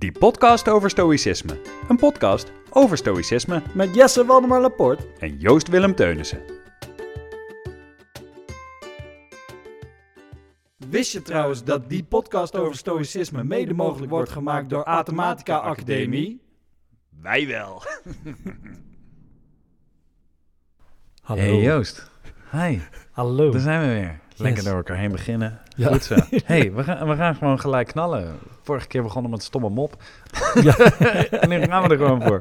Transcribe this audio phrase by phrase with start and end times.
[0.00, 1.60] Die podcast over stoïcisme.
[1.88, 5.06] Een podcast over stoïcisme Met Jesse Waldemar Laporte.
[5.18, 6.40] en Joost Willem Teunissen.
[10.76, 16.42] Wist je trouwens dat die podcast over stoïcisme mede mogelijk wordt gemaakt door Athematica Academie?
[17.22, 17.82] Wij wel.
[21.22, 21.40] Hallo.
[21.42, 22.10] Hey Joost.
[22.52, 22.78] Hi,
[23.10, 23.50] Hallo.
[23.50, 24.20] daar zijn we weer.
[24.36, 24.64] Lekker Yes.
[24.64, 25.60] door elkaar heen beginnen.
[25.76, 25.88] Ja.
[25.88, 26.14] Goed zo.
[26.44, 28.38] hey, we gaan, we gaan gewoon gelijk knallen.
[28.70, 29.96] Vorige keer begonnen met stomme mop.
[30.62, 30.76] Ja.
[31.30, 32.40] en nu gaan we er gewoon voor.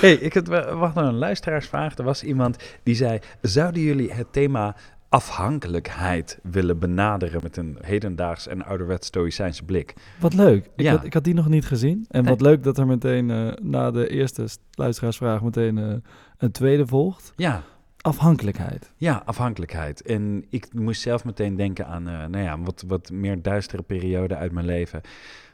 [0.00, 1.96] hey, ik had, we wachten een luisteraarsvraag.
[1.98, 3.18] Er was iemand die zei...
[3.40, 4.76] Zouden jullie het thema
[5.08, 7.40] afhankelijkheid willen benaderen...
[7.42, 9.94] met een hedendaags en ouderwets stoïcijnse blik?
[10.20, 10.64] Wat leuk.
[10.64, 10.90] Ik, Ja.
[10.90, 12.06] had, ik had die nog niet gezien.
[12.08, 15.94] En wat leuk dat er meteen eh, na de eerste luisteraarsvraag meteen eh,
[16.38, 17.32] een tweede volgt.
[17.36, 17.62] Ja,
[18.06, 18.92] Afhankelijkheid.
[18.96, 20.02] Ja, afhankelijkheid.
[20.02, 24.36] En ik moest zelf meteen denken aan uh, nou ja, wat, wat meer duistere periode
[24.36, 25.00] uit mijn leven.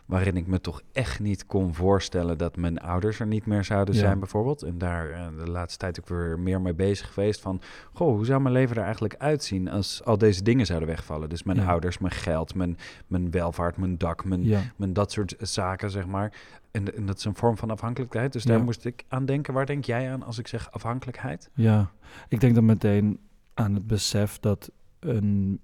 [0.06, 3.94] Waarin ik me toch echt niet kon voorstellen dat mijn ouders er niet meer zouden
[3.94, 4.00] Ja.
[4.00, 4.62] zijn, bijvoorbeeld.
[4.62, 7.60] En daar uh, de laatste tijd ook weer meer mee bezig geweest van...
[7.92, 11.28] Goh, hoe zou mijn leven er eigenlijk uitzien als al deze dingen zouden wegvallen?
[11.28, 11.66] Dus mijn Ja.
[11.66, 12.76] ouders, mijn geld, mijn,
[13.06, 14.60] mijn welvaart, mijn dak, mijn, Ja.
[14.76, 16.32] mijn dat soort zaken, zeg maar.
[16.70, 18.32] En, en dat is een vorm van afhankelijkheid.
[18.32, 19.54] Dus daar moest ik aan denken.
[19.54, 21.50] Waar denk jij aan als ik zeg afhankelijkheid?
[21.54, 21.90] Ja.
[22.28, 23.18] Ik denk dan meteen
[23.54, 25.60] aan het besef dat een,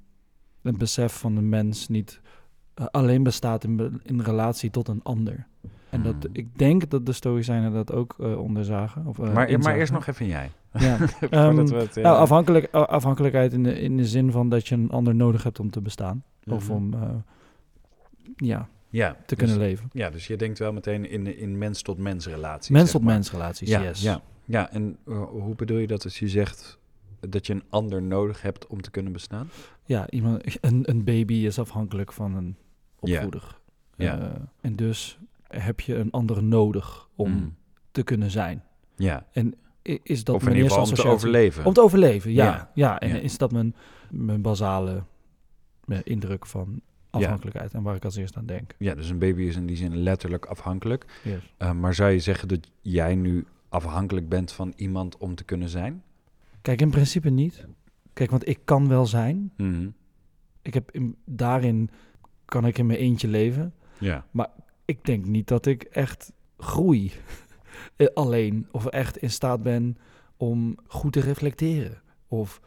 [0.63, 2.27] een besef van een mens niet eh,
[2.91, 5.47] alleen bestaat in, in relatie tot een ander.
[5.91, 6.31] En dat, Hmm.
[6.33, 9.07] ik denk dat de Stoïcijnen dat ook eh, onderzagen.
[9.07, 10.51] Of, eh, maar, maar eerst nog even jij.
[10.73, 10.97] Ja.
[11.31, 14.75] Ehm, we het, eh, Nou, afhankelijk, afhankelijkheid in de, in de zin van dat je
[14.75, 16.23] een ander nodig hebt om te bestaan.
[16.47, 16.73] Of Mhm.
[16.77, 17.01] om eh,
[18.37, 19.89] ja, ja, te dus- kunnen leven.
[19.93, 22.69] Ja, dus je denkt wel meteen in, in mens-tot-mens relaties.
[22.71, 23.15] Mens zeg tot maar.
[23.15, 24.03] mens relaties, Ja, yes.
[24.03, 26.79] ja, ja, en eh, hoe bedoel je dat als je zegt
[27.21, 29.51] dat je een ander nodig hebt om te kunnen bestaan?
[29.85, 32.57] Ja, iemand, een, een baby is afhankelijk van een
[33.01, 33.59] opvoeder.
[33.97, 34.19] Ja.
[34.19, 35.19] Eh, en dus
[35.49, 37.55] heb je een ander nodig om Mm.
[37.91, 38.63] te kunnen zijn.
[38.97, 41.65] Ja, I- Is dat of in mijn ieder geval om te overleven.
[41.65, 42.45] Om te overleven, ja.
[42.45, 42.71] Ja.
[42.75, 43.01] ja.
[43.01, 43.15] en Ja.
[43.15, 43.75] is dat mijn,
[44.11, 45.03] mijn basale
[45.87, 46.81] eh, indruk van
[47.11, 48.75] afhankelijkheid en waar ik als eerst aan denk.
[48.79, 51.21] Ja, dus een baby is in die zin letterlijk afhankelijk.
[51.25, 51.55] Yes.
[51.57, 55.69] Eh, maar zou je zeggen dat jij nu afhankelijk bent van iemand om te kunnen
[55.69, 56.03] zijn?
[56.63, 57.67] Kijk, in principe niet.
[58.13, 59.53] Kijk, want ik kan wel zijn.
[59.57, 59.89] Mhm.
[60.63, 61.91] Ik heb in, daarin
[62.49, 63.75] kan ik in mijn eentje leven.
[63.99, 64.27] Ja,
[64.85, 67.13] Ik denk niet dat ik echt groei
[67.97, 69.97] eh, alleen of echt in staat ben
[70.37, 72.61] om goed te reflecteren of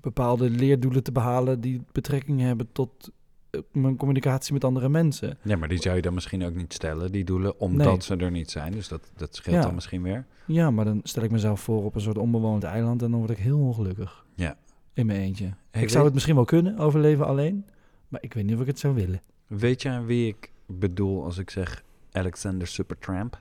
[0.00, 3.10] bepaalde leerdoelen te behalen die betrekking hebben tot
[3.50, 5.38] eh, mijn communicatie met andere mensen.
[5.42, 8.02] ja, maar die zou je dan misschien ook niet stellen, die doelen, omdat Nee.
[8.02, 8.72] ze er niet zijn.
[8.72, 9.62] Dus dat, dat scheelt Ja.
[9.62, 10.26] dan misschien weer.
[10.46, 13.30] Ja, maar dan stel ik mezelf voor op een soort onbewoond eiland en dan word
[13.30, 14.24] ik heel ongelukkig.
[14.34, 14.56] Ja.
[14.92, 15.44] In mijn eentje.
[15.46, 17.64] Ik zou weet- het misschien wel kunnen, overleven alleen,
[18.08, 19.22] maar ik weet niet of ik het zou willen.
[19.46, 21.82] Weet je aan wie ik bedoel als ik zeg
[22.12, 23.40] Alexander Supertramp?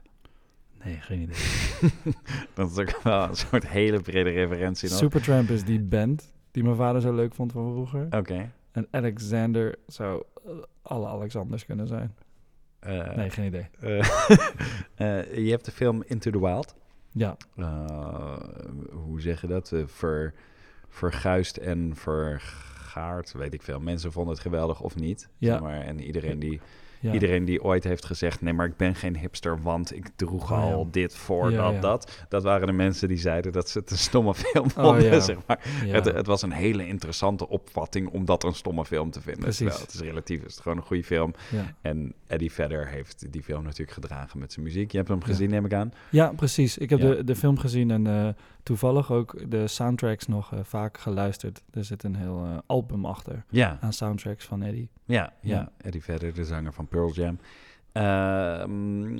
[0.84, 1.36] Nee, geen idee.
[2.54, 4.98] Dat is ook wel een soort hele brede referentie nog.
[4.98, 8.08] Supertramp is die band die mijn vader zo leuk vond van vroeger.
[8.10, 8.52] Oké.
[8.72, 10.52] En Alexander zou eh,
[10.82, 12.16] alle Alexanders kunnen zijn.
[12.80, 13.68] Eh, Nee, geen idee.
[14.96, 16.76] eh, je hebt de film Into the Wild.
[17.12, 17.38] Ja,
[18.92, 19.74] hoe zeg je dat?
[19.86, 20.34] Ver,
[20.88, 21.96] verguisd en
[23.34, 23.80] weet ik veel.
[23.80, 25.30] Mensen vonden het geweldig of niet.
[25.38, 25.52] Ja.
[25.52, 25.82] zeg maar.
[25.82, 26.60] En iedereen die,
[27.00, 27.14] ja.
[27.14, 28.42] iedereen die ooit heeft gezegd...
[28.42, 30.74] nee, maar ik ben geen hipster, want ik droeg Oh, ja.
[30.74, 32.26] al dit voor Ja, dat, dat.
[32.30, 35.38] Dat waren de mensen die zeiden dat ze het een stomme film Oh, vonden, zeg
[35.48, 35.60] maar.
[35.86, 39.44] Het, het was een hele interessante opvatting om dat een stomme film te vinden.
[39.44, 39.58] Precies.
[39.58, 41.34] Terwijl het is relatief, het is gewoon een goede film.
[41.82, 44.92] En Eddie Vedder heeft die film natuurlijk gedragen met zijn muziek.
[44.92, 45.94] Je hebt hem gezien, neem ik aan.
[46.10, 46.78] ja, precies.
[46.78, 48.28] Ik heb de, de film gezien en eh,
[48.64, 51.64] toevallig ook de soundtracks nog eh, vaak geluisterd.
[51.72, 53.46] Er zit een heel eh, album achter
[53.80, 54.90] aan soundtracks van Eddie.
[55.06, 55.56] ja, ja.
[55.56, 55.72] Ja.
[55.78, 57.40] Eddie Vedder, de zanger van Pearl Jam.
[57.92, 59.18] Ehm,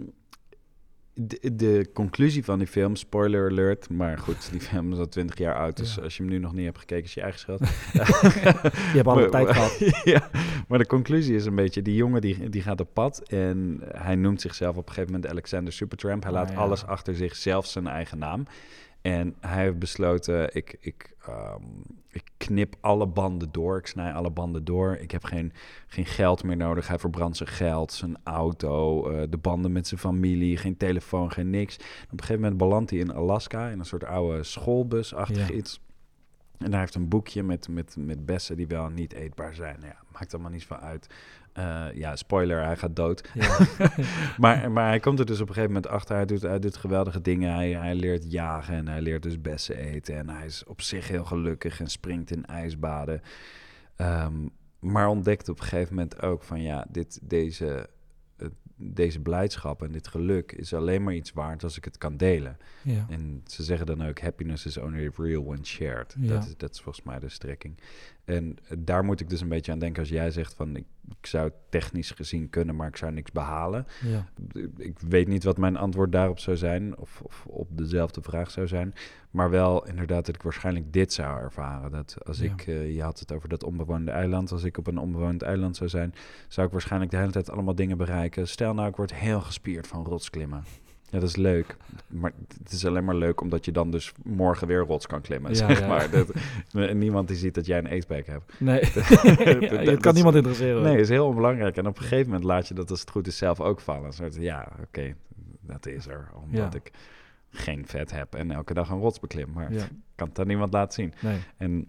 [1.14, 5.38] de, de conclusie van die film, spoiler alert, maar goed, die film is al twintig
[5.38, 6.02] jaar oud, dus Ja.
[6.02, 7.60] als je hem nu nog niet hebt gekeken, is je eigen schuld.
[7.94, 9.78] Je hebt alle Maar- tijd gehad.
[10.14, 10.30] ja,
[10.68, 14.16] maar de conclusie is een beetje, die jongen die, die gaat op pad en hij
[14.16, 16.24] noemt zichzelf op een gegeven moment Alexander Supertramp.
[16.24, 16.56] Hij Ah, laat ja.
[16.58, 18.44] alles achter zich, zelfs zijn eigen naam.
[19.08, 21.64] En hij heeft besloten, ik, ik, ehm,
[22.10, 24.96] ik knip alle banden door, ik snij alle banden door.
[24.96, 25.54] Ik heb geen,
[25.88, 26.88] geen geld meer nodig.
[26.88, 31.50] Hij verbrandt zijn geld, zijn auto, eh, de banden met zijn familie, geen telefoon, geen
[31.50, 31.76] niks.
[31.76, 35.54] Op een gegeven moment belandt hij in Alaska in een soort oude schoolbusachtig Ja.
[35.56, 35.82] iets.
[36.58, 39.76] En hij heeft een boekje met, met, met bessen die wel niet eetbaar zijn.
[39.80, 41.08] Nou ja, maakt allemaal niets van uit.
[41.58, 43.30] Eh, ja, spoiler, hij gaat dood.
[43.34, 43.58] Ja.
[44.38, 46.16] Maar, maar hij komt er dus op een gegeven moment achter.
[46.16, 47.54] Hij doet, hij doet geweldige dingen.
[47.54, 50.16] Hij, hij leert jagen en hij leert dus bessen eten.
[50.16, 53.22] En hij is op zich heel gelukkig en springt in ijsbaden.
[53.96, 54.48] Ehm,
[54.80, 57.90] maar ontdekt op een gegeven moment ook van ja, dit, deze
[58.80, 62.58] deze blijdschap en dit geluk is alleen maar iets waard als ik het kan delen.
[62.84, 63.06] Ja.
[63.10, 66.16] En ze zeggen dan ook, happiness is only real when shared.
[66.20, 66.28] Ja.
[66.28, 67.78] Dat, is, dat is volgens mij de strekking.
[68.28, 70.86] En daar moet ik dus een beetje aan denken als jij zegt van, ik,
[71.20, 73.86] ik zou technisch gezien kunnen, maar ik zou niks behalen.
[74.02, 74.26] ja.
[74.78, 78.68] Ik weet niet wat mijn antwoord daarop zou zijn, of, of op dezelfde vraag zou
[78.68, 78.94] zijn.
[79.32, 81.92] Maar wel inderdaad dat ik waarschijnlijk dit zou ervaren.
[81.92, 82.52] Dat als Ja.
[82.52, 84.52] ik, eh, je had het over dat onbewoonde eiland.
[84.52, 86.14] Als ik op een onbewoond eiland zou zijn,
[86.48, 88.48] zou ik waarschijnlijk de hele tijd allemaal dingen bereiken.
[88.48, 90.64] Stel nou, ik word heel gespierd van rotsklimmen.
[91.10, 91.76] Ja, dat is leuk.
[92.08, 92.32] Maar
[92.64, 95.52] het is alleen maar leuk omdat je dan dus morgen weer rots kan klimmen.
[95.52, 95.88] Ja, zeg ja.
[95.88, 96.10] maar.
[96.10, 96.34] Dat,
[96.94, 98.60] niemand die ziet dat jij een aceback hebt.
[98.60, 99.08] Nee, dat-
[99.70, 100.84] Ja, het kan niemand interesseren.
[100.84, 101.78] Nee, is heel onbelangrijk.
[101.78, 104.14] En op een gegeven moment laat je dat als het goed is zelf ook vallen.
[104.14, 105.16] Soort, ja, oké,
[105.62, 106.28] dat is er.
[106.44, 106.92] Omdat ik
[107.50, 109.52] geen vet heb en elke dag een rots beklim.
[109.54, 109.72] Maar
[110.16, 111.14] kan het aan niemand laten zien.
[111.20, 111.38] nee.
[111.58, 111.88] En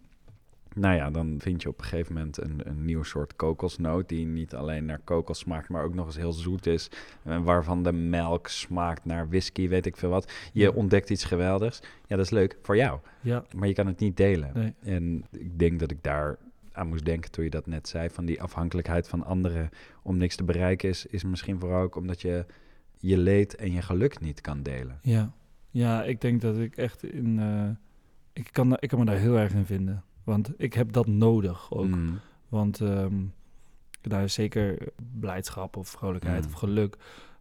[0.78, 4.08] nou ja, dan vind je op een gegeven moment een, een nieuw soort kokosnoot...
[4.08, 6.90] die niet alleen naar kokos smaakt, maar ook nog eens heel zoet is.
[7.22, 10.32] En waarvan de melk smaakt naar whisky, weet ik veel wat.
[10.52, 11.80] Je ontdekt iets geweldigs.
[12.06, 13.00] Ja, dat is leuk voor jou.
[13.20, 14.50] Ja, Maar je kan het niet delen.
[14.54, 14.74] nee.
[14.96, 16.36] En ik denk dat ik daar
[16.72, 18.10] aan moest denken toen je dat net zei.
[18.10, 19.68] Van die afhankelijkheid van anderen
[20.02, 22.46] om niks te bereiken is, is misschien vooral ook omdat je
[22.96, 24.98] je leed en je geluk niet kan delen.
[25.02, 25.32] Ja.
[25.70, 27.38] ja, ik denk dat ik echt in...
[27.38, 27.68] eh,
[28.32, 30.02] ik, kan, ik kan me daar heel erg in vinden.
[30.28, 31.86] Want ik heb dat nodig ook.
[31.86, 32.18] Mm.
[32.48, 33.14] Want ehm
[34.00, 34.88] daar is zeker
[35.20, 36.46] blijdschap of vrolijkheid Mm.
[36.48, 36.96] of geluk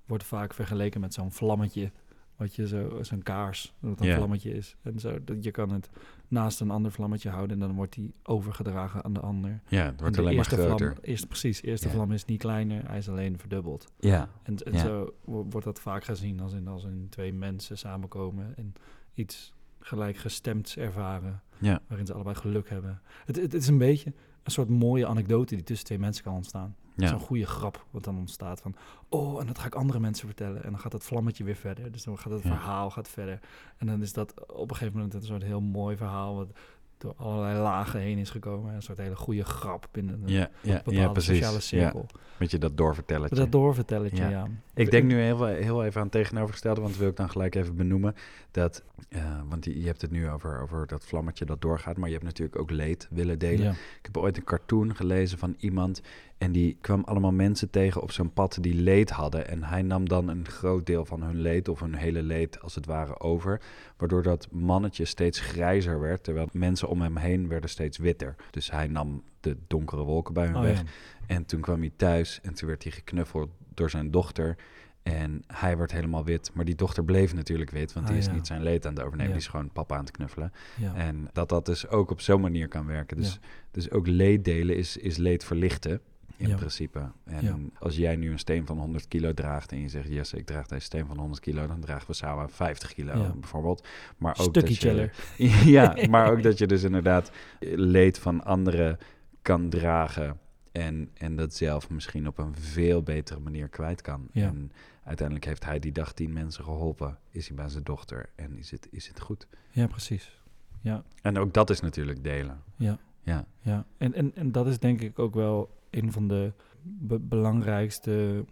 [0.06, 1.92] wordt vaak vergeleken met zo'n vlammetje.
[2.36, 4.76] Wat je zo, zo'n kaars, dat een vlammetje is.
[4.82, 5.90] En zo, dat je kan het
[6.28, 9.62] naast een ander vlammetje houden en dan wordt die overgedragen aan de ander.
[9.68, 10.92] Ja, het wordt de alleen maar eerste groter.
[10.92, 13.92] Vlam, eerst, precies, de eerste vlam is niet kleiner, hij is alleen verdubbeld.
[14.00, 17.78] Ja, En, en zo wo- wordt dat vaak gezien als in, als in twee mensen
[17.78, 18.74] samenkomen en
[19.14, 19.54] iets
[19.88, 23.02] gelijkgestemds ervaren, ja, waarin ze allebei geluk hebben.
[23.26, 24.14] Het, het, het is een beetje
[24.44, 26.76] een soort mooie anekdote die tussen twee mensen kan ontstaan.
[26.96, 27.08] ja.
[27.08, 28.76] Zo'n goede grap wat dan ontstaat van,
[29.10, 30.64] oh, en dat ga ik andere mensen vertellen.
[30.64, 31.92] En dan gaat dat vlammetje weer verder.
[31.92, 32.50] Dus dan gaat het Ja.
[32.50, 33.40] verhaal gaat verder.
[33.78, 36.48] En dan is dat op een gegeven moment een soort heel mooi verhaal wat
[36.98, 38.74] door allerlei lagen heen is gekomen.
[38.76, 42.06] Een soort hele goede grap binnen een Ja, ja, bepaalde ja, sociale Ja, cirkel.
[42.38, 43.36] met je dat doorvertelletje.
[43.36, 44.30] Dat doorvertelletje, Ja.
[44.30, 44.48] ja.
[44.74, 48.16] Ik denk nu heel, heel even aan tegenovergestelde, want wil ik dan gelijk even benoemen.
[48.52, 52.08] Dat, eh, want je, je hebt het nu over, over dat vlammetje dat doorgaat, maar
[52.08, 53.72] je hebt natuurlijk ook leed willen delen.
[53.72, 56.02] Ik heb ooit een cartoon gelezen van iemand
[56.38, 59.48] en die kwam allemaal mensen tegen op zo'n pad die leed hadden.
[59.48, 62.76] En hij nam dan een groot deel van hun leed of hun hele leed als
[62.76, 63.62] het ware over.
[63.98, 68.36] Waardoor dat mannetje steeds grijzer werd, terwijl mensen om hem heen werden steeds witter.
[68.52, 70.78] Dus hij nam de donkere wolken bij hun Oh, weg.
[70.82, 70.86] ja.
[71.28, 74.56] En toen kwam hij thuis en toen werd hij geknuffeld door zijn dochter.
[75.04, 76.52] En hij werd helemaal wit.
[76.54, 78.34] Maar die dochter bleef natuurlijk wit, want die Ah, is ja.
[78.34, 79.32] niet zijn leed aan het overnemen.
[79.32, 79.38] Ja.
[79.38, 80.52] Die is gewoon papa aan het knuffelen.
[80.78, 80.96] Ja.
[80.96, 83.18] En dat dat dus ook op zo'n manier kan werken.
[83.18, 83.40] Dus,
[83.72, 86.02] dus ook leed delen is, is leed verlichten.
[86.38, 86.56] In Ja.
[86.56, 87.12] principe.
[87.24, 87.56] En Ja.
[87.80, 90.68] als jij nu een steen van 100 kilo draagt en je zegt, yes, ik draag
[90.68, 93.30] deze steen van 100 kilo, dan dragen we samen 50 kilo Ja.
[93.34, 93.88] bijvoorbeeld.
[94.18, 95.10] Maar ook dat je,
[95.66, 98.98] ja, maar ook dat je dus inderdaad leed van anderen
[99.42, 100.40] kan dragen
[100.72, 104.28] en, en dat zelf misschien op een veel betere manier kwijt kan.
[104.34, 104.72] En
[105.04, 108.72] uiteindelijk heeft hij die dag tien mensen geholpen, is hij bij zijn dochter en is
[108.72, 109.48] het, is het goed.
[109.72, 110.42] Ja, precies.
[110.82, 112.62] Ja, En ook dat is natuurlijk delen.
[112.76, 113.86] ja, Ja, ja.
[113.98, 118.46] En, en, en dat is denk ik ook wel een van de be- belangrijkste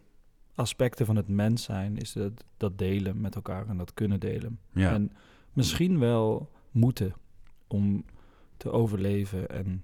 [0.56, 4.60] aspecten van het mens zijn, is dat, dat delen met elkaar en dat kunnen delen.
[4.74, 5.12] ja, En
[5.54, 7.13] misschien wel moeten
[7.68, 8.06] om
[8.58, 9.84] te overleven en,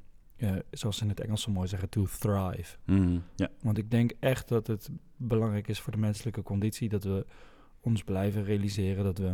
[0.71, 2.77] zoals ze in het Engels zo mooi zeggen, to thrive.
[3.35, 7.25] Ja, Want ik denk echt dat het belangrijk is voor de menselijke conditie dat we
[7.81, 9.33] ons blijven realiseren dat we,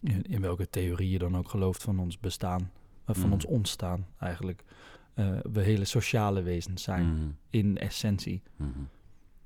[0.00, 2.70] in, in welke theorie je dan ook gelooft van ons bestaan,
[3.06, 3.32] of van Mhm.
[3.32, 4.64] ons ontstaan eigenlijk,
[5.18, 7.28] eh, we hele sociale wezens zijn Mhm.
[7.50, 8.42] in essentie.
[8.56, 8.68] Mhm.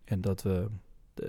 [0.04, 0.68] En dat we
[1.14, 1.28] eh,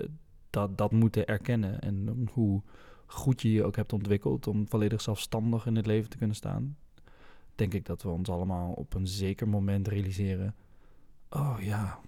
[0.50, 1.80] dat, dat moeten erkennen.
[1.80, 2.62] En hoe
[3.06, 6.76] goed je je ook hebt ontwikkeld om volledig zelfstandig in het leven te kunnen staan,
[7.54, 10.54] denk ik dat we ons allemaal op een zeker moment realiseren.
[11.30, 11.98] Oh ja,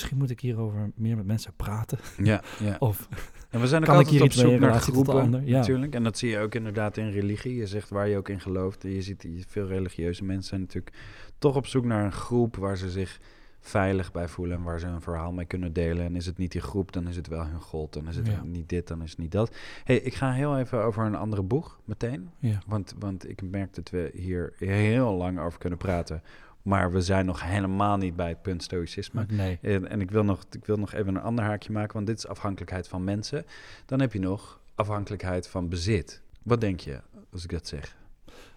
[0.00, 1.98] misschien moet ik hierover meer met mensen praten.
[2.22, 2.76] ja, ja.
[2.88, 3.08] Of
[3.50, 5.46] En we zijn ook Kan ik altijd hier op zoek naar groepen?
[5.46, 5.58] Ja.
[5.58, 5.94] natuurlijk.
[5.94, 7.54] En dat zie je ook inderdaad in religie.
[7.56, 8.82] Je zegt waar je ook in gelooft.
[8.82, 10.96] Je ziet die- veel religieuze mensen zijn natuurlijk
[11.38, 13.20] toch op zoek naar een groep waar ze zich
[13.60, 16.04] veilig bij voelen en waar ze een verhaal mee kunnen delen.
[16.04, 17.92] En is het niet die groep, dan is het wel hun god.
[17.92, 18.42] Dan is het Ja.
[18.44, 19.54] niet dit, dan is het niet dat.
[19.84, 22.30] hey, ik ga heel even over een andere boeg meteen.
[22.38, 26.22] ja, Want, want ik merk dat we hier heel lang over kunnen praten.
[26.66, 29.26] Maar we zijn nog helemaal niet bij het punt stoïcisme.
[29.28, 29.58] nee.
[29.62, 32.18] En, en ik, wil nog, ik wil nog even een ander haakje maken, want dit
[32.18, 33.44] is afhankelijkheid van mensen.
[33.86, 36.22] Dan heb je nog afhankelijkheid van bezit.
[36.42, 37.00] Wat denk je
[37.32, 37.96] als ik dat zeg?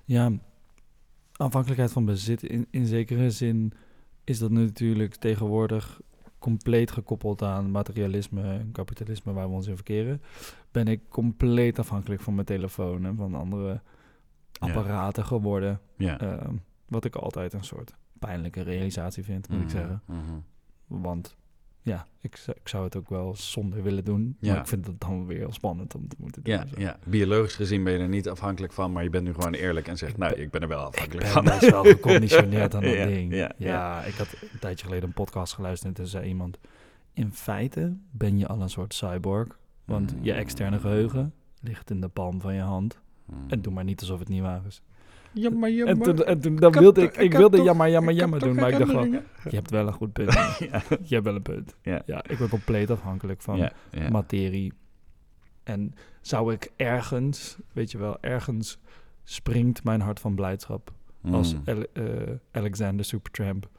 [0.06, 0.32] Ja,
[1.36, 3.74] afhankelijkheid van bezit in, in zekere zin
[4.24, 6.02] is dat natuurlijk tegenwoordig
[6.40, 10.22] compleet gekoppeld aan materialisme en kapitalisme waar we ons in verkeren,
[10.72, 13.82] ben ik compleet afhankelijk van mijn telefoon en van andere
[14.52, 14.68] Ja.
[14.68, 15.80] apparaten geworden.
[15.98, 16.20] Ja.
[16.20, 16.56] Ehm,
[16.90, 20.02] wat ik altijd een soort pijnlijke realisatie vind, moet ik Mhm, zeggen.
[20.06, 20.20] mhm.
[20.88, 21.36] Want
[21.82, 24.38] ja, ik, zou- ik zou het ook wel zonder willen doen.
[24.40, 24.52] Ja.
[24.52, 26.54] Maar ik vind het dan weer heel spannend om te moeten doen.
[26.54, 29.54] Ja, ja, biologisch gezien ben je er niet afhankelijk van, maar je bent nu gewoon
[29.54, 31.44] eerlijk en zegt, Ik nou, ben- ik ben er wel Ik afhankelijk ben van.
[31.46, 33.34] best wel geconditioneerd aan dat Ja, ding.
[33.34, 34.04] ja, Ja, ja.
[34.04, 36.58] ik had een tijdje geleden een podcast geluisterd en toen zei iemand...
[37.14, 39.60] In feite ben je al een soort cyborg.
[39.86, 43.00] Want je externe geheugen ligt in de palm van je hand.
[43.26, 43.36] Mm.
[43.48, 44.82] En doe maar niet alsof het niet waar is.
[45.34, 46.16] Jammer, En jammer.
[46.16, 48.56] toen, en toen dan wilde ik, ik wilde toch- jammer, jammer, jammer doen.
[48.56, 49.12] Maar ik dacht gewoon,
[49.50, 50.34] je hebt wel een goed punt.
[50.72, 50.82] ja.
[51.04, 51.76] je hebt wel een punt.
[51.82, 52.02] Ja.
[52.06, 54.10] Ja, ik ben compleet afhankelijk van Ja, ja.
[54.10, 54.74] materie.
[55.64, 58.80] En zou ik ergens, weet je wel, ergens
[59.24, 60.92] springt mijn hart van blijdschap
[61.32, 61.62] als Mm.
[61.66, 62.04] Ale- eh,
[62.52, 63.70] Alexander Supertramp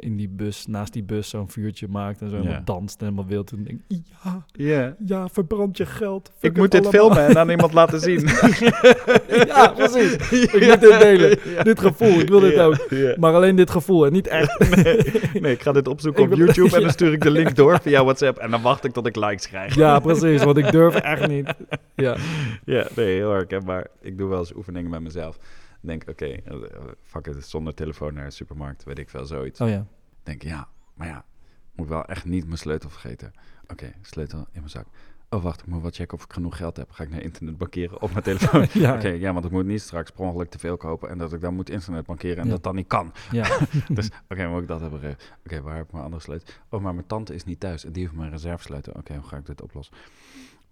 [0.00, 2.42] in die bus, naast die bus zo'n vuurtje maakt en zo Ja.
[2.42, 3.50] helemaal danst en helemaal wild.
[3.52, 4.94] En denk ja, Ja.
[5.06, 6.32] ja, verbrand je geld.
[6.40, 7.00] Ik moet dit allemaal.
[7.14, 8.26] filmen en aan iemand laten zien.
[9.46, 10.12] ja, precies.
[10.30, 11.38] Ik moet dit delen.
[11.62, 12.86] Dit gevoel, ik wil dit Ja, ook.
[12.90, 13.14] ja.
[13.18, 14.58] Maar alleen dit gevoel en niet echt.
[14.76, 17.56] Nee, nee, ik ga dit opzoeken Ik op YouTube en dan stuur ik de link
[17.56, 19.74] door via WhatsApp en dan wacht ik tot ik likes krijg.
[19.74, 21.54] ja, precies, want ik durf echt niet.
[21.94, 22.16] Ja,
[22.64, 23.64] Ja, nee, heel erg.
[23.64, 25.38] Maar ik doe wel eens oefeningen met mezelf.
[25.80, 26.56] Denk, oké, eh,
[27.02, 29.60] fuck it, zonder telefoon naar de supermarkt, weet ik veel, zoiets.
[29.60, 29.86] oh ja.
[30.22, 31.24] denk, ja, maar ja,
[31.72, 33.32] moet wel echt niet mijn sleutel vergeten.
[33.66, 34.86] Oké, sleutel in mijn zak.
[35.30, 36.90] Oh, wacht, ik moet wel checken of ik genoeg geld heb.
[36.90, 38.66] Ga ik naar internet bankeren op mijn telefoon?
[38.72, 41.32] Ja, Oké, ja, want ik moet niet straks per ongeluk te veel kopen en dat
[41.32, 42.50] ik dan moet internet bankeren en Ja.
[42.50, 43.12] dat dan niet kan.
[43.30, 43.58] ja.
[43.88, 45.16] Dus, oké, moet ik dat hebben?
[45.44, 46.54] Oké, waar heb ik mijn andere sleutel?
[46.68, 48.92] Oh, maar mijn tante is niet thuis en die heeft mijn reservesleutel.
[48.92, 49.96] Oké, hoe ga ik dit oplossen?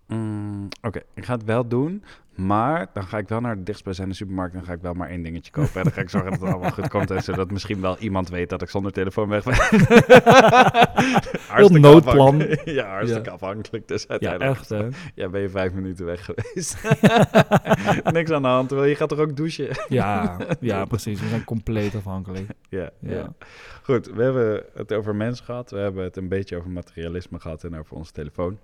[0.07, 4.15] Mm, oké, ik ga het wel doen, maar dan ga ik wel naar de dichtstbijzijnde
[4.15, 5.75] supermarkt en dan ga ik wel maar één dingetje kopen.
[5.75, 8.29] En dan ga ik zorgen dat het allemaal goed komt en zodat misschien wel iemand
[8.29, 9.55] weet dat ik zonder telefoon weg ben.
[11.49, 12.39] Hartstikke noodplan.
[12.65, 13.35] Ja, hartstikke Ja.
[13.35, 13.89] afhankelijk.
[13.89, 14.89] Dus ja, uiteindelijk echt hè.
[15.15, 16.77] ja, ben je vijf minuten weg geweest.
[18.13, 19.69] Niks aan de hand, terwijl je gaat toch ook douchen?
[19.89, 21.21] Ja, ja, precies.
[21.21, 22.51] We zijn compleet afhankelijk.
[22.69, 23.15] Ja, ja.
[23.15, 23.33] Ja.
[23.83, 25.71] Goed, we hebben het over mens gehad.
[25.71, 28.59] We hebben het een beetje over materialisme gehad en over onze telefoon.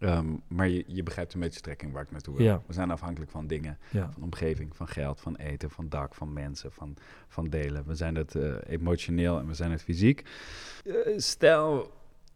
[0.00, 2.44] Ehm, maar je, je begrijpt een beetje de strekking waar ik naartoe wil.
[2.46, 2.62] Ja.
[2.66, 6.32] We zijn afhankelijk van dingen, Ja, van omgeving, van geld, van eten, van dak, van
[6.32, 6.96] mensen, van,
[7.28, 7.86] van delen.
[7.86, 10.24] We zijn het eh, emotioneel en we zijn het fysiek.
[10.84, 11.92] Eh, stel,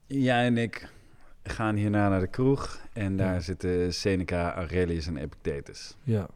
[0.07, 0.89] jij en ik
[1.43, 3.41] gaan hierna naar de kroeg en daar Ja.
[3.41, 5.97] zitten Seneca, Aurelius en Epictetus.
[6.03, 6.27] ja,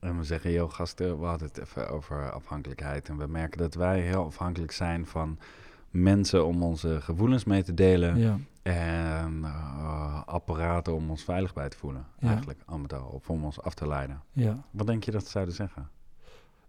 [0.00, 3.08] En we zeggen, joh gasten, we hadden het even over afhankelijkheid.
[3.08, 5.38] En we merken dat wij heel afhankelijk zijn van
[5.90, 8.16] mensen om onze gevoelens mee te delen.
[8.18, 8.38] ja.
[8.62, 12.04] En eh, apparaten om ons veilig bij te voelen.
[12.18, 12.28] Ja.
[12.28, 13.06] Eigenlijk, al met al.
[13.06, 14.20] Of om ons af te leiden.
[14.32, 14.64] ja.
[14.70, 15.88] Wat denk je dat ze zouden zeggen?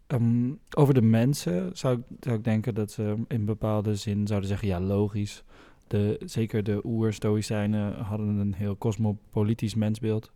[0.07, 4.49] Ehm, over de mensen zou ik, zou ik denken dat ze in bepaalde zin zouden
[4.49, 5.43] zeggen, ja, logisch.
[5.87, 10.31] De, zeker de oer-stoïcijnen hadden een heel cosmopolitisch mensbeeld.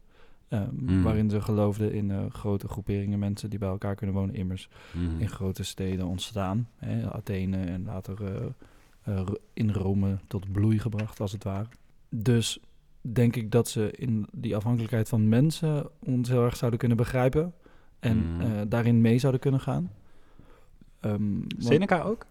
[0.47, 1.03] ehm, Mm.
[1.03, 4.35] Waarin ze geloofden in eh, grote groeperingen mensen die bij elkaar kunnen wonen.
[4.35, 5.19] Immers Mhm.
[5.19, 6.67] in grote steden ontstaan.
[6.77, 8.45] Hè, Athene en later eh,
[9.53, 11.65] in Rome tot bloei gebracht, als het ware.
[12.09, 12.59] Dus
[13.01, 17.53] denk ik dat ze in die afhankelijkheid van mensen ons heel erg zouden kunnen begrijpen.
[17.99, 18.41] En Mhm.
[18.41, 19.91] eh, daarin mee zouden kunnen gaan.
[20.99, 22.25] Want- Seneca ook?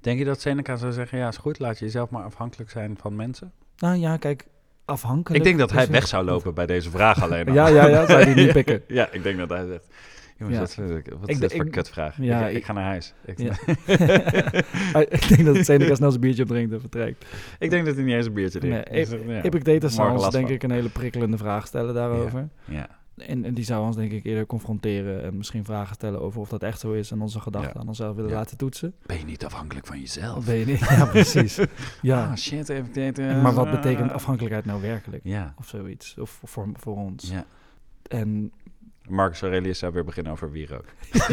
[0.00, 2.96] Denk je dat Seneca zou zeggen, ja is goed, laat je jezelf maar afhankelijk zijn
[3.00, 3.52] van mensen?
[3.78, 4.46] Nou ja, kijk,
[4.84, 5.36] afhankelijk...
[5.44, 7.54] Ik denk dat hij weg zou lopen bij deze vraag alleen al.
[7.54, 8.82] Ja, ja, ja, zou hij niet pikken.
[8.98, 9.86] Ja, ik denk dat hij zegt,
[10.38, 10.84] jongens, Ja.
[10.84, 12.16] is- wat Ik is dit voor ik- kutvraag?
[12.20, 13.14] Ja, ik, ik ik- ga naar huis.
[13.24, 13.52] Ik, Ja.
[14.92, 17.26] Ah, ik denk dat Seneca snel zijn biertje opdrinkt en vertrekt.
[17.58, 19.10] ik denk dat hij niet eens een biertje Nee, drinkt.
[19.10, 19.88] Dus, ja.
[19.88, 20.54] Zou ons last denk van.
[20.54, 22.48] ik een hele prikkelende vraag stellen daarover.
[22.64, 22.88] Ja.
[23.16, 26.48] En, en die zou ons denk ik eerder confronteren en misschien vragen stellen over of
[26.48, 27.80] dat echt zo is en onze gedachten Ja.
[27.80, 28.36] aan onszelf willen Ja.
[28.36, 28.94] laten toetsen.
[29.06, 30.44] Ben je niet afhankelijk van jezelf?
[30.44, 30.78] Weet je niet?
[30.88, 31.58] Ja, precies.
[32.02, 32.24] Ja.
[32.24, 32.68] Ah, shit,
[33.16, 35.20] maar wat betekent afhankelijkheid nou werkelijk?
[35.24, 36.16] Ja, Of zoiets.
[36.18, 37.30] Of voor, voor ons.
[37.30, 37.44] ja.
[38.08, 38.52] En
[39.08, 40.84] Marcus Aurelius zou weer beginnen over wierook.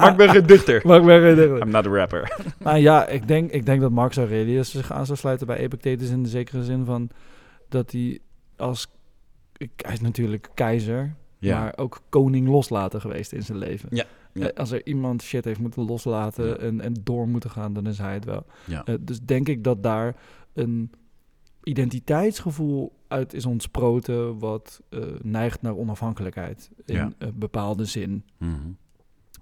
[0.00, 0.82] maar ik ben geen dichter.
[0.84, 2.36] maar ik ben geen I'm not a rapper.
[2.62, 6.10] Maar ja, ik denk, ik denk dat Marcus Aurelius zich aan zou sluiten bij Epictetus
[6.10, 7.10] in de zekere zin van
[7.68, 8.18] dat hij
[8.56, 8.88] als
[9.76, 11.60] hij is natuurlijk keizer, Ja.
[11.60, 13.88] maar ook koning loslaten geweest in zijn leven.
[13.92, 14.46] Ja, ja.
[14.50, 16.56] Eh, Als er iemand shit heeft moeten loslaten Ja.
[16.56, 18.46] en, en door moeten gaan, dan is hij het wel.
[18.64, 18.84] Ja.
[18.84, 20.14] Eh, dus denk ik dat daar
[20.54, 20.90] een
[21.70, 27.12] identiteitsgevoel uit is ontsproten wat eh, neigt naar onafhankelijkheid in Ja.
[27.18, 28.24] een bepaalde zin.
[28.38, 28.52] Mhm.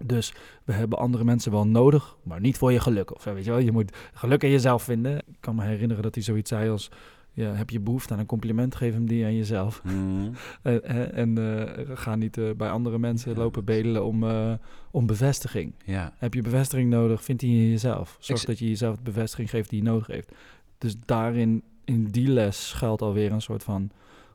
[0.04, 3.14] Dus we hebben andere mensen wel nodig, maar niet voor je geluk.
[3.14, 3.58] Of weet je wel.
[3.60, 5.16] Je moet geluk in jezelf vinden.
[5.18, 6.90] Ik kan me herinneren dat hij zoiets zei als...
[7.32, 9.82] Ja, heb je behoefte aan een compliment, geef hem die aan jezelf.
[9.84, 10.30] Mhm.
[10.62, 14.52] En, en, eh, ga niet eh, bij andere mensen Ja, lopen bedelen om, eh,
[14.90, 15.72] om bevestiging.
[15.84, 18.16] Ja, Heb je bevestiging nodig, vind die in jezelf.
[18.20, 20.32] Zorg Ik- dat je jezelf de bevestiging geeft die je nodig heeft.
[20.78, 23.90] Dus daarin, in die les, schuilt alweer een soort van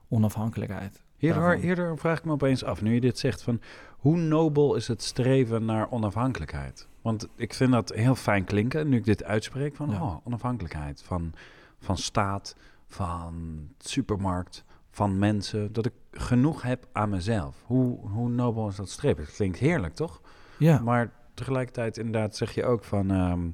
[0.10, 1.04] onafhankelijkheid.
[1.18, 3.62] Hierdoor, hierdoor vraag ik me opeens af, nu je dit zegt, van
[3.98, 6.88] hoe nobel is het streven naar onafhankelijkheid?
[7.02, 10.02] Want ik vind dat heel fijn klinken, nu ik dit uitspreek, van Ja.
[10.02, 11.34] oh, onafhankelijkheid van,
[11.80, 12.56] van staat,
[12.88, 13.34] van
[13.78, 17.64] supermarkt, van mensen, dat ik genoeg heb aan mezelf.
[17.66, 19.24] Hoe, hoe nobel is dat streven?
[19.24, 20.22] Het klinkt heerlijk, toch?
[20.58, 23.12] Ja, Maar tegelijkertijd inderdaad zeg je ook van...
[23.12, 23.50] ehm,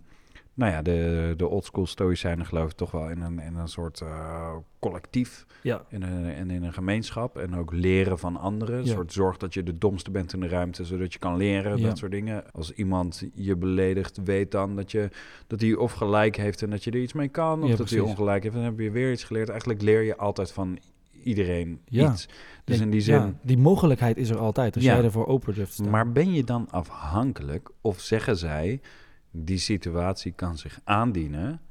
[0.59, 4.55] nou ja, de, de oldschool stoïcijnen geloven toch wel in een, in een soort eh,
[4.79, 7.37] collectief ja, in een, en in een gemeenschap.
[7.37, 8.79] En ook leren van anderen.
[8.79, 8.93] Een Ja.
[8.93, 11.77] soort zorg dat je de domste bent in de ruimte, zodat je kan leren.
[11.77, 11.87] Ja.
[11.87, 12.51] Dat soort dingen.
[12.51, 15.09] Als iemand je beledigt, weet dan dat, je,
[15.47, 17.63] dat hij of gelijk heeft en dat je er iets mee kan.
[17.63, 19.49] Of dat hij ongelijk heeft en dan heb je weer iets geleerd.
[19.49, 20.79] Eigenlijk leer je altijd van
[21.23, 22.11] iedereen Ja.
[22.11, 22.27] iets.
[22.63, 23.15] Dus Ja, in die zin...
[23.15, 25.89] ja, die mogelijkheid is er altijd, als jij ervoor open durft te staan.
[25.91, 28.81] Maar ben je dan afhankelijk of zeggen zij,
[29.31, 31.61] die situatie kan zich aandienen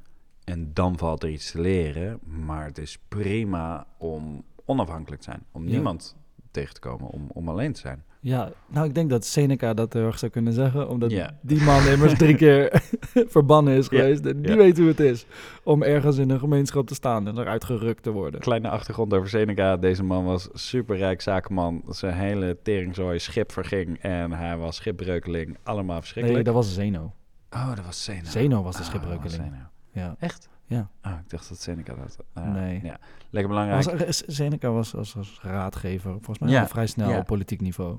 [0.43, 5.43] en dan valt er iets te leren, maar het is prima om onafhankelijk te zijn,
[5.51, 5.69] om Ja.
[5.69, 6.15] niemand
[6.51, 8.03] tegen te komen, om, om alleen te zijn.
[8.21, 11.09] Ja, nou ik denk dat Seneca dat heel erg zou kunnen zeggen, omdat
[11.41, 12.83] die man immers drie keer
[13.35, 14.25] verbannen is geweest.
[14.25, 15.25] En die weet hoe het is
[15.63, 18.39] om ergens in een gemeenschap te staan en eruit gerukt te worden.
[18.39, 19.77] Kleine achtergrond over Seneca.
[19.77, 21.83] Deze man was superrijk zakenman.
[21.89, 25.57] Zijn hele teringzooi schip verging en hij was schipbreukeling.
[25.63, 26.45] Allemaal Nee, verschrikkelijk.
[26.45, 27.13] dat was Zeno.
[27.51, 28.23] Oh, dat was Zeno.
[28.29, 29.53] Zeno was de Oh, schipbreukeling.
[29.91, 30.15] Ja.
[30.19, 30.49] Echt?
[30.65, 30.89] Ja.
[31.05, 32.17] Oh, ik dacht dat Seneca dat...
[32.33, 32.79] ah, Nee.
[32.83, 32.97] Ja.
[33.29, 34.05] Lekker belangrijk.
[34.05, 37.17] Was, Seneca was als, als raadgever, volgens mij Ja, vrij snel ja.
[37.17, 37.97] op politiek niveau.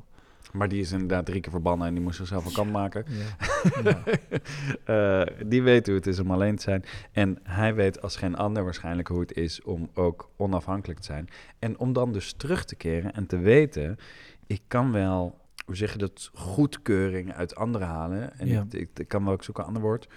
[0.52, 3.04] Maar die is inderdaad drie keer verbannen en die moest zichzelf van kant maken.
[4.85, 6.85] Eh, die weet hoe het is om alleen te zijn.
[7.12, 11.28] En hij weet als geen ander waarschijnlijk hoe het is om ook onafhankelijk te zijn.
[11.59, 13.99] En om dan dus terug te keren en te weten,
[14.47, 15.38] ik kan wel,
[15.71, 18.39] hoe zeg je dat, goedkeuring uit anderen halen.
[18.39, 18.61] En Ja.
[18.71, 20.09] ik, ik, ik kan wel, ik zoek een ander woord.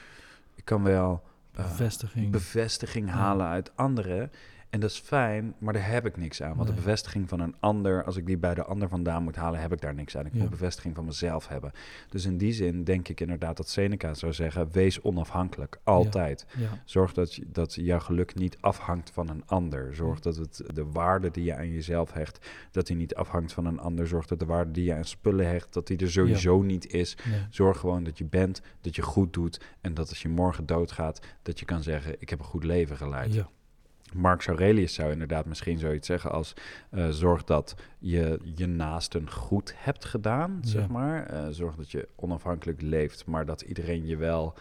[0.56, 2.32] Ik kan wel eh, Bevestiging.
[2.32, 3.14] bevestiging Ja.
[3.14, 4.32] halen uit anderen.
[4.74, 6.56] En dat is fijn, maar daar heb ik niks aan.
[6.56, 9.60] Want de bevestiging van een ander, als ik die bij de ander vandaan moet halen,
[9.62, 10.26] heb ik daar niks aan.
[10.26, 10.40] Ik Ja.
[10.42, 11.72] moet bevestiging van mezelf hebben.
[12.10, 16.46] Dus in die zin denk ik inderdaad dat Seneca zou zeggen: wees onafhankelijk, altijd.
[16.58, 16.82] ja.
[16.86, 19.96] Zorg dat, je, dat jouw geluk niet afhangt van een ander.
[19.96, 23.66] Zorg dat het, de waarde die je aan jezelf hecht, dat die niet afhangt van
[23.66, 24.08] een ander.
[24.08, 27.18] Zorg dat de waarde die je aan spullen hecht, dat die er sowieso niet is.
[27.50, 31.22] Zorg gewoon dat je bent, dat je goed doet en dat als je morgen doodgaat,
[31.42, 33.34] dat je kan zeggen: ik heb een goed leven geleid.
[33.34, 33.50] Ja.
[34.16, 36.54] Marcus Aurelius zou inderdaad misschien zoiets zeggen als...
[36.90, 40.68] eh, zorg dat je je naasten goed hebt gedaan, Ja.
[40.70, 41.26] zeg maar.
[41.26, 44.54] Eh, zorg dat je onafhankelijk leeft, maar dat iedereen je wel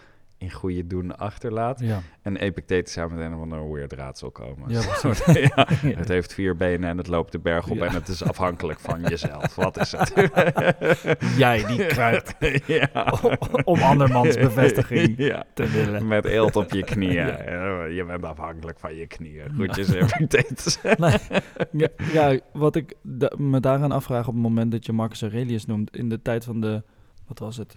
[0.42, 1.80] in goede doen achterlaat.
[1.80, 2.02] Ja.
[2.22, 4.70] En Epictetus zou met een of ander weird raadsel komen.
[5.32, 8.80] Ja, het heeft vier benen en het loopt de berg op en het is afhankelijk
[8.80, 9.54] van jezelf.
[9.54, 10.12] Wat is het?
[11.36, 12.34] Jij die kruipt
[12.66, 13.14] ja.
[13.64, 15.16] om andermans bevestiging
[15.54, 16.06] te willen.
[16.06, 17.26] Met eelt op je knieën.
[17.94, 19.50] Je bent afhankelijk van je knieën.
[19.54, 20.78] Groetjes, Epictetus.
[20.96, 21.16] Nee,
[21.70, 25.66] ja, ja, wat ik da- me daaraan afvraag op het moment dat je Marcus Aurelius
[25.66, 26.82] noemt, in de tijd van de,
[27.26, 27.76] wat was het,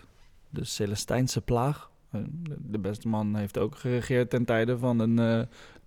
[0.49, 1.89] de Celestijnse plaag.
[2.15, 2.21] Eh,
[2.61, 5.41] de- beste man heeft ook geregeerd ten tijde van een eh,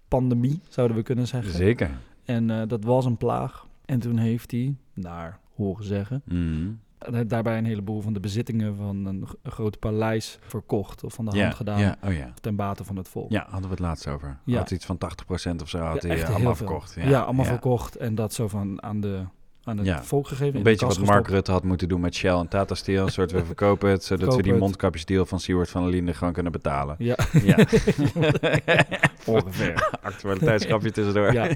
[0.08, 1.52] pandemie, zouden we kunnen zeggen.
[1.52, 1.90] Zeker.
[2.24, 3.66] En eh, dat was een plaag.
[3.84, 6.78] En toen heeft hij, naar horen zeggen, Mm.
[6.98, 11.40] eh, daarbij een heleboel van de bezittingen van een, groot paleis verkocht of van de
[11.40, 12.10] hand gedaan oh
[12.40, 13.30] ten bate van het volk.
[13.30, 14.38] Ja, hadden we het laatst over.
[14.44, 14.58] Ja.
[14.58, 16.94] Had iets van 80% of zo had Ja, hij allemaal verkocht.
[16.94, 17.50] Ja, allemaal ja.
[17.50, 19.22] verkocht en dat zo van aan, de,
[19.68, 20.02] aan het Ja.
[20.02, 20.56] volk gegeven.
[20.56, 21.28] Een beetje wat Mark.
[21.28, 23.04] Rutte had moeten doen met Shell en Tata Steel.
[23.04, 26.32] Een soort we verkopen het, zodat we die mondkapjesdeal van Siewert van der Linden gewoon
[26.32, 26.94] kunnen betalen.
[26.98, 27.56] Ja, Ja.
[29.26, 29.90] ongeveer.
[30.02, 31.32] Actualiteitsgrapje tussendoor.
[31.32, 31.48] ja.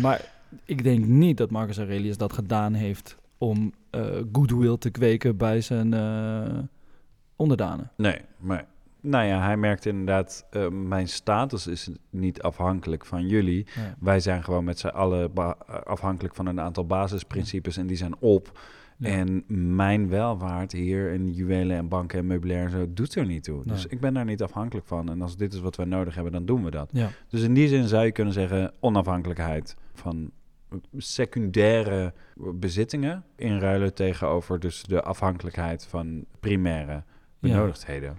[0.00, 0.20] Maar
[0.64, 5.60] ik denk niet dat Marcus Aurelius dat gedaan heeft om eh, goodwill te kweken bij
[5.60, 6.58] zijn eh,
[7.36, 7.90] onderdanen.
[7.96, 8.66] Nee, maar
[9.06, 13.66] nou ja, hij merkte inderdaad, eh, mijn status is niet afhankelijk van jullie.
[14.00, 15.32] Wij zijn gewoon met z'n allen
[15.84, 18.58] afhankelijk van een aantal basisprincipes en die zijn op.
[18.98, 19.08] Ja.
[19.08, 19.44] En
[19.76, 23.56] mijn welvaart hier in juwelen en banken en meubilair en zo doet er niet toe.
[23.56, 23.74] Nee.
[23.74, 25.10] Dus ik ben daar niet afhankelijk van.
[25.10, 26.90] En als dit is wat wij nodig hebben, dan doen we dat.
[26.92, 27.08] Ja.
[27.28, 30.30] Dus in die zin zou je kunnen zeggen onafhankelijkheid van
[30.96, 37.02] secundaire bezittingen inruilen tegenover dus de afhankelijkheid van primaire
[37.38, 38.08] benodigdheden.
[38.08, 38.16] ja,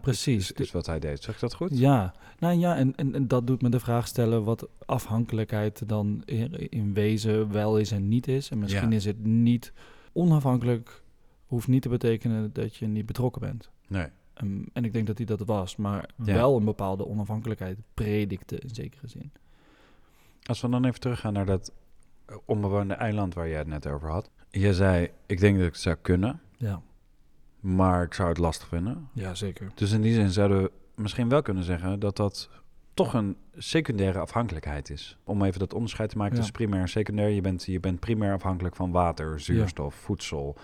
[0.00, 0.52] precies.
[0.52, 1.22] Is, is wat hij deed.
[1.22, 1.78] Zeg ik dat goed?
[1.78, 6.22] Ja, nou ja, en, en, en dat doet me de vraag stellen wat afhankelijkheid dan
[6.24, 8.50] in, in wezen wel is en niet is.
[8.50, 8.96] En misschien Ja.
[8.96, 9.72] is het niet
[10.12, 11.02] onafhankelijk,
[11.46, 13.70] hoeft niet te betekenen dat je niet betrokken bent.
[13.88, 14.06] Nee.
[14.34, 16.34] Ehm, en ik denk dat hij dat was, maar Ja.
[16.34, 19.32] wel een bepaalde onafhankelijkheid predikte in zekere zin.
[20.42, 21.72] Als we dan even teruggaan naar dat
[22.26, 24.30] eh, onbewoonde eiland waar jij het net over had.
[24.50, 26.82] Je zei, ik denk dat ik het zou kunnen, Ja,
[27.60, 29.08] maar ik zou het lastig vinden.
[29.12, 29.70] ja zeker.
[29.74, 32.48] Dus in die zin zouden we misschien wel kunnen zeggen dat dat
[32.94, 35.18] toch een secundaire afhankelijkheid is.
[35.24, 36.38] Om even dat onderscheid te maken Ja.
[36.38, 37.28] tussen primair en secundair.
[37.28, 40.56] Je bent, je bent primair afhankelijk van water, zuurstof, voedsel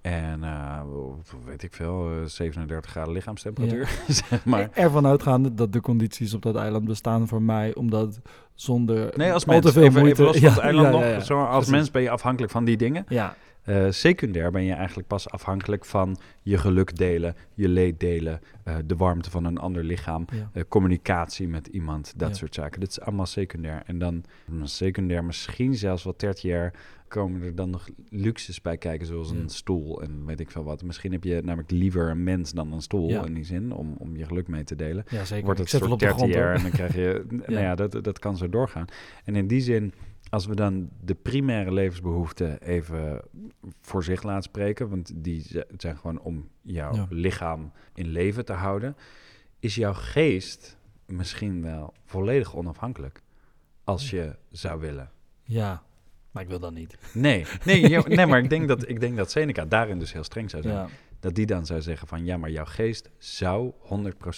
[0.00, 0.80] en eh,
[1.44, 3.88] weet ik veel, eh, 37 graden lichaamstemperatuur.
[4.28, 4.68] zeg maar.
[4.72, 8.20] Ervan uitgaande dat de condities op dat eiland bestaan voor mij, omdat
[8.54, 9.66] zonder Nee, als al mens.
[9.66, 10.22] te veel Even, even moeite...
[10.22, 11.24] los van het eiland nog.
[11.24, 11.70] Zo, als Precies.
[11.70, 13.04] mens ben je afhankelijk van die dingen.
[13.08, 13.36] Ja,
[13.70, 18.76] Eh, secundair ben je eigenlijk pas afhankelijk van je geluk delen, je leed delen, eh,
[18.84, 20.50] de warmte van een ander lichaam, ja.
[20.52, 22.34] eh, communicatie met iemand, dat Ja.
[22.34, 22.80] soort zaken.
[22.80, 23.82] Dit is allemaal secundair.
[23.86, 24.24] En dan
[24.62, 26.72] secundair, misschien zelfs wel tertiair,
[27.08, 30.82] komen er dan nog luxes bij kijken, zoals een stoel en weet ik veel wat.
[30.82, 33.24] Misschien heb je namelijk liever een mens dan een stoel Ja.
[33.24, 35.04] in die zin, om, om je geluk mee te delen.
[35.08, 35.44] ja zeker.
[35.44, 37.24] Wordt het soort tertiair en dan krijg je...
[37.46, 38.84] Nou ja, dat, dat kan zo doorgaan.
[39.24, 39.92] En in die zin,
[40.30, 43.22] als we dan de primaire levensbehoeften even
[43.80, 47.06] voor zich laten spreken, want die zijn gewoon om jouw Ja.
[47.10, 48.96] lichaam in leven te houden,
[49.58, 53.22] is jouw geest misschien wel volledig onafhankelijk
[53.84, 55.10] als je zou willen.
[55.42, 55.82] Ja,
[56.30, 56.98] maar ik wil dat niet.
[57.14, 60.50] Nee, nee, nee maar ik denk, dat, ik denk dat Seneca daarin dus heel streng
[60.50, 60.74] zou zijn.
[60.74, 60.88] Ja,
[61.20, 63.72] Dat die dan zou zeggen van ja, maar jouw geest zou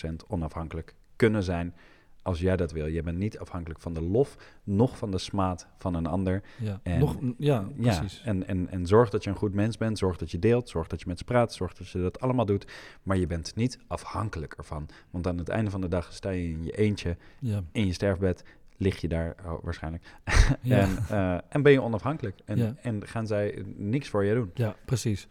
[0.02, 1.74] 100% onafhankelijk kunnen zijn
[2.22, 2.86] als jij dat wil.
[2.86, 6.42] Je bent niet afhankelijk van de lof, nog van de smaad van een ander.
[6.58, 6.80] ja.
[6.82, 8.18] En- Nog, ja precies.
[8.18, 10.68] Ja, en, en, en zorg dat je een goed mens bent, zorg dat je deelt,
[10.68, 12.66] zorg dat je met ze praat, zorg dat je dat allemaal doet.
[13.02, 14.88] Maar je bent niet afhankelijk ervan.
[15.10, 17.92] Want aan het einde van de dag sta je in je eentje Ja, in je
[17.92, 18.44] sterfbed,
[18.76, 20.04] lig je daar oh, waarschijnlijk.
[20.62, 20.78] ja.
[20.78, 22.38] En, eh, en ben je onafhankelijk.
[22.44, 22.74] En, Ja.
[22.82, 24.50] en gaan zij niks voor je doen.
[24.54, 25.26] ja precies.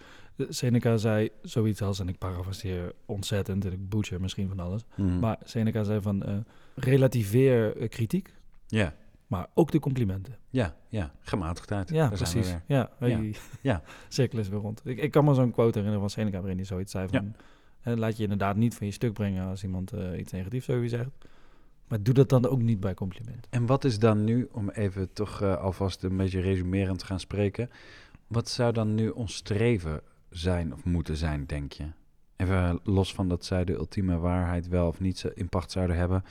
[0.50, 4.86] Seneca zei zoiets als, en ik parafraseer ontzettend, en ik butcher misschien van alles.
[4.96, 5.20] Mhm.
[5.20, 6.36] Maar Seneca zei van, eh,
[6.76, 8.34] relativeer eh, kritiek,
[8.68, 8.94] ja,
[9.28, 10.38] maar ook de complimenten.
[10.50, 11.90] ja, ja, gematigdheid.
[11.90, 12.58] Ja, Daar zijn we precies.
[12.68, 13.36] Ja, hey.
[13.62, 13.84] Ja.
[14.08, 14.82] cirkel is weer rond.
[14.84, 17.36] Ik, ik kan me zo'n quote herinneren van Seneca waarin hij zoiets zei van...
[18.00, 20.90] laat je inderdaad niet van je stuk brengen als iemand eh, iets negatiefs over je
[20.90, 21.10] zegt.
[21.88, 23.52] Maar doe dat dan ook niet bij complimenten.
[23.52, 27.20] En wat is dan nu, om even toch eh, alvast een beetje resumerend te gaan
[27.20, 27.70] spreken,
[28.28, 31.86] wat zou dan nu ons streven zijn of moeten zijn, denk je?
[32.42, 36.24] Even los van dat zij de ultieme waarheid wel of niet in pacht zouden hebben.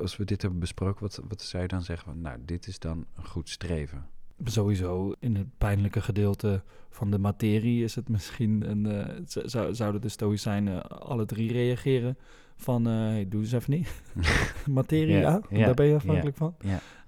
[0.00, 2.12] Als we dit hebben besproken, wat, wat zou je dan zeggen?
[2.12, 4.06] Van, nou, dit is dan een goed streven.
[4.44, 8.86] Sowieso in het pijnlijke gedeelte van de materie is het misschien een...
[8.86, 12.16] eh, z- zou, zouden de stoïcijnen alle drie reageren
[12.56, 12.86] van...
[12.86, 14.02] eh, hey, doe eens even niet.
[14.70, 16.54] materie, Ja, ja, ja, daar ben je afhankelijk van.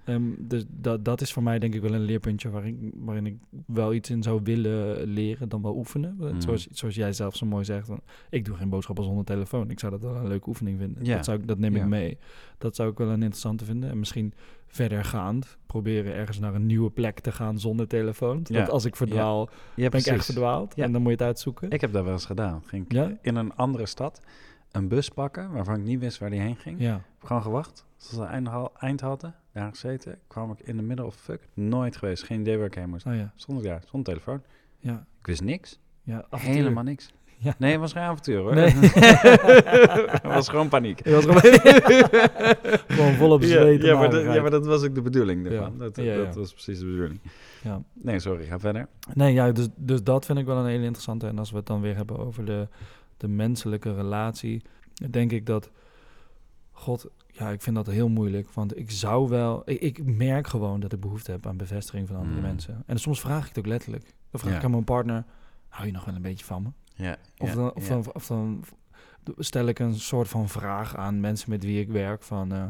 [0.05, 3.37] Ehm, dus dat, dat is voor mij denk ik wel een leerpuntje waarin, waarin ik
[3.65, 6.15] wel iets in zou willen leren, dan wel oefenen.
[6.19, 6.41] Mhm.
[6.41, 9.69] Zoals, zoals jij zelf zo mooi zegt, van, ik doe geen boodschappen zonder telefoon.
[9.69, 11.05] Ik zou dat wel een leuke oefening vinden.
[11.05, 11.15] Ja.
[11.15, 11.81] Dat, zou ik, dat neem Ja.
[11.81, 12.17] ik mee.
[12.57, 13.89] Dat zou ik wel een interessante vinden.
[13.89, 14.33] En misschien
[14.67, 18.39] verdergaand proberen ergens naar een nieuwe plek te gaan zonder telefoon.
[18.43, 18.57] Ja.
[18.57, 20.73] Want als ik verdwaal, ben ik echt verdwaald.
[20.73, 21.69] En dan moet je het uitzoeken.
[21.69, 22.61] Ik heb dat wel eens gedaan.
[22.65, 24.21] Ging ik in een andere stad
[24.71, 26.99] een bus pakken waarvan ik niet wist waar die heen ging.
[27.19, 27.85] Gewoon gewacht.
[27.97, 30.17] Tot ze hadden, daar gezeten.
[30.27, 31.47] Kwam ik in de middle of fuck.
[31.53, 32.23] Nooit geweest.
[32.23, 33.05] Geen idee waar ik heen moest.
[33.05, 34.41] oh ja, Stond ik daar, zonder telefoon.
[34.79, 35.79] ja, Ik wist niks.
[36.03, 36.25] ja.
[36.29, 36.55] avontuur.
[36.55, 37.13] Helemaal niks.
[37.37, 37.55] Ja.
[37.57, 38.55] Nee, het was geen avontuur hoor.
[38.55, 38.69] Nee.
[38.73, 41.05] het was gewoon paniek.
[41.09, 41.41] Was gewoon,
[42.97, 43.87] gewoon volop Ja, zweten.
[43.87, 45.71] ja, maar dat, ja, maar dat was ook de bedoeling ervan.
[45.73, 45.77] Ja.
[45.77, 47.19] Dat, dat was precies de bedoeling.
[47.63, 47.81] Ja.
[47.93, 48.87] Nee, sorry, ga verder.
[49.13, 51.27] Nee, ja, dus, dus dat vind ik wel een hele interessante.
[51.27, 52.67] En als we het dan weer hebben over de,
[53.17, 54.61] de menselijke relatie,
[55.09, 55.71] denk ik dat.
[56.71, 58.49] God, ja, ik vind dat heel moeilijk.
[58.53, 59.61] Want ik zou wel.
[59.69, 62.41] Ik, ik merk gewoon dat ik behoefte heb aan bevestiging van andere Mm.
[62.41, 62.83] mensen.
[62.85, 64.03] En soms vraag ik het ook letterlijk.
[64.31, 64.57] Dan vraag Ja.
[64.57, 65.23] ik aan mijn partner:
[65.67, 66.69] hou je nog wel een beetje van me?
[67.03, 68.63] Ja, Of, dan, of, dan, of dan
[69.37, 72.23] stel ik een soort van vraag aan mensen met wie ik werk.
[72.23, 72.63] Van, eh,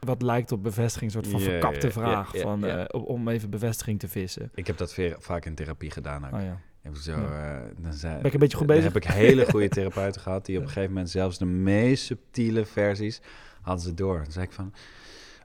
[0.00, 2.30] wat lijkt op bevestiging, een soort van Ja, verkapte vraag.
[2.38, 4.50] van, eh, om even bevestiging te vissen.
[4.54, 6.32] Ik heb dat vaak in therapie gedaan ook.
[6.32, 6.58] Oh ja.
[6.80, 7.60] Heb ik zo, Ja.
[7.60, 8.84] eh, dan zei, Ben ik een beetje goed bezig?
[8.84, 12.64] heb ik hele goede therapeuten gehad die op een gegeven moment zelfs de meest subtiele
[12.64, 13.20] versies
[13.62, 14.16] hadden ze door.
[14.22, 14.72] Dan zei ik van,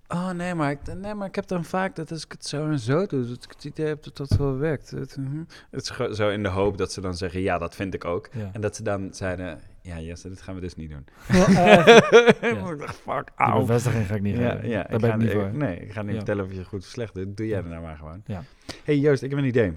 [0.07, 2.69] oh nee, maar ik, nee, maar ik heb dan vaak dat als ik het zo
[2.69, 4.89] en zo doe, dat ik het idee heb dat dat wel werkt.
[4.91, 5.43] Het, mhm.
[5.71, 8.29] het is zo in de hoop dat ze dan zeggen, ja, dat vind ik ook.
[8.31, 8.49] Ja.
[8.53, 11.05] En dat ze dan zeiden, ja, Jesse, dit gaan we dus niet doen.
[11.53, 11.85] Ja.
[12.71, 13.59] ik dacht, fuck, Die auw.
[13.59, 15.53] bevestiging ga ik niet Ja, ja, Daar ben ik niet voor.
[15.53, 16.15] Nee, ik ga niet Ja.
[16.17, 17.37] vertellen of je goed of slecht doet.
[17.37, 18.21] Doe jij er nou maar gewoon.
[18.25, 18.43] Ja.
[18.83, 19.73] hey Joost, ik heb een idee.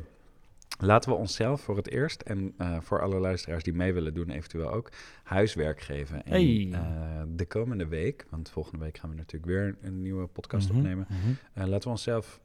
[0.83, 4.31] Laten we onszelf voor het eerst en eh, voor alle luisteraars die mee willen doen,
[4.31, 4.90] eventueel ook,
[5.23, 6.25] huiswerk geven.
[6.25, 6.69] En Hey.
[6.73, 10.77] eh, de komende week, want volgende week gaan we natuurlijk weer een nieuwe podcast Mhm,
[10.79, 11.07] opnemen.
[11.09, 11.19] mhm.
[11.53, 12.40] Eh, laten we onszelf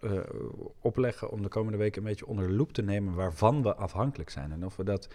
[0.82, 4.30] opleggen om de komende week een beetje onder de loep te nemen waarvan we afhankelijk
[4.30, 4.52] zijn.
[4.52, 5.10] En of we dat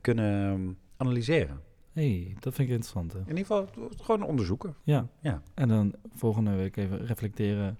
[0.00, 1.60] kunnen ehm, analyseren.
[1.92, 3.12] hey, dat vind ik interessant.
[3.12, 3.18] hè.
[3.18, 3.68] In ieder geval
[4.02, 4.74] gewoon onderzoeken.
[4.82, 5.08] Ja.
[5.20, 5.42] Ja.
[5.54, 7.78] En dan volgende week even reflecteren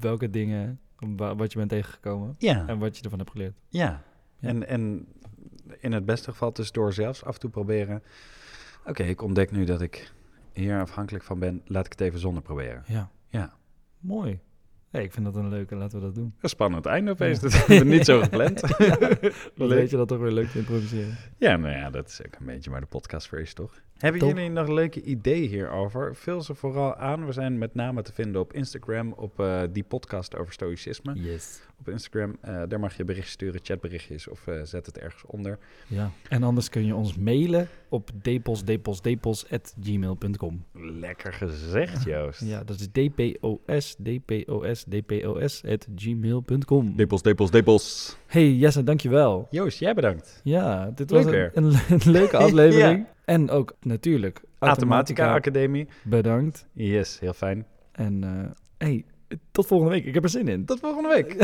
[0.00, 0.80] welke dingen,
[1.16, 3.54] wat je bent tegengekomen Ja, en wat je ervan hebt geleerd.
[3.68, 4.02] ja.
[4.40, 4.48] Ja.
[4.48, 5.06] En, en
[5.80, 8.02] in het beste geval tussendoor zelfs af en toe proberen.
[8.86, 10.12] Oké, ik ontdek nu dat ik
[10.52, 11.62] hier afhankelijk van ben.
[11.64, 12.82] Laat ik het even zonder proberen.
[12.86, 13.10] Ja.
[13.28, 13.52] Ja.
[13.98, 14.38] Mooi.
[14.90, 16.34] Hey, ik vind dat een leuke, laten we dat doen.
[16.40, 17.36] Een spannend einde opeens.
[17.40, 17.42] Ja.
[17.48, 18.62] Dat hebben we niet zo gepland.
[19.54, 19.68] Leuk.
[19.68, 21.16] weet je dat toch weer leuk te improviseren.
[21.36, 23.80] Ja, nou ja, dat is ook een beetje maar de podcast voor is, toch?
[23.98, 26.16] Hebben jullie nog leuke ideeën hierover?
[26.16, 27.26] Vul ze vooral aan.
[27.26, 31.12] We zijn met name te vinden op Instagram, op eh, die podcast over stoïcisme.
[31.14, 31.60] Yes.
[31.80, 35.58] Op Instagram, eh, daar mag je berichtjes sturen, chatberichtjes of eh, zet het ergens onder.
[35.86, 36.10] Ja.
[36.28, 40.64] En anders kun je ons mailen op depos.depos.gmail.com.
[40.72, 42.40] Lekker gezegd, Joost.
[42.40, 46.96] Ja, dat is dpos, dpos, dpos at gmail.com.
[46.96, 48.16] Depels, depels, depels.
[48.26, 49.46] Hey Jesse, dankjewel.
[49.50, 50.40] Joost, jij bedankt.
[50.44, 53.06] Ja, dit Leuk was een, een, een leuke aflevering.
[53.28, 55.88] En ook natuurlijk Automatica Academie.
[56.02, 56.66] Bedankt.
[56.72, 57.66] Yes, heel fijn.
[57.92, 59.04] En eh hey,
[59.50, 60.04] tot volgende week.
[60.04, 60.64] Ik heb er zin in.
[60.64, 61.36] Tot volgende week.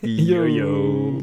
[0.28, 1.16] Yo, yo.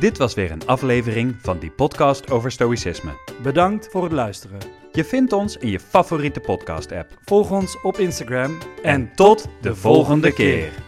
[0.00, 3.10] Dit was weer een aflevering van die podcast over stoïcisme.
[3.42, 4.58] Bedankt voor het luisteren.
[4.92, 7.18] Je vindt ons in je favoriete podcast-app.
[7.24, 10.87] Volg ons op Instagram En tot de volgende keer.